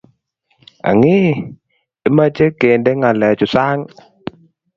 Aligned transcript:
Ang'ii, 0.89 1.29
imoche 2.07 2.45
kende 2.59 2.91
ngalechu 2.99 3.45
sang? 3.53 3.81